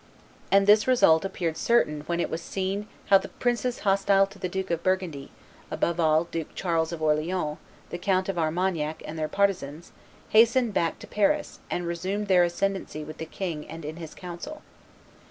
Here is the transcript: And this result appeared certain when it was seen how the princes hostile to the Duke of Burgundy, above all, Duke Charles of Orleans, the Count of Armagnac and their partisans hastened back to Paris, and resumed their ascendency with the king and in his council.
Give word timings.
And 0.51 0.65
this 0.65 0.87
result 0.87 1.23
appeared 1.25 1.57
certain 1.57 2.01
when 2.07 2.19
it 2.19 2.31
was 2.31 2.41
seen 2.41 2.87
how 3.11 3.19
the 3.19 3.27
princes 3.29 3.81
hostile 3.81 4.25
to 4.25 4.39
the 4.39 4.49
Duke 4.49 4.71
of 4.71 4.81
Burgundy, 4.81 5.29
above 5.69 5.99
all, 5.99 6.23
Duke 6.23 6.55
Charles 6.55 6.91
of 6.91 7.03
Orleans, 7.03 7.59
the 7.91 7.99
Count 7.99 8.27
of 8.27 8.39
Armagnac 8.39 9.03
and 9.05 9.15
their 9.15 9.27
partisans 9.27 9.91
hastened 10.29 10.73
back 10.73 10.97
to 10.97 11.05
Paris, 11.05 11.59
and 11.69 11.85
resumed 11.85 12.29
their 12.29 12.43
ascendency 12.43 13.03
with 13.03 13.19
the 13.19 13.27
king 13.27 13.67
and 13.67 13.85
in 13.85 13.97
his 13.97 14.15
council. 14.15 14.63